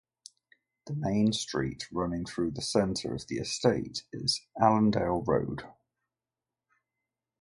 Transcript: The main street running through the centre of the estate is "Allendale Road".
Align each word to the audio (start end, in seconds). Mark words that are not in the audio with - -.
The 0.87 0.95
main 0.95 1.31
street 1.31 1.87
running 1.91 2.25
through 2.25 2.53
the 2.53 2.61
centre 2.63 3.13
of 3.13 3.27
the 3.27 3.37
estate 3.37 4.03
is 4.11 4.41
"Allendale 4.59 5.21
Road". 5.21 5.61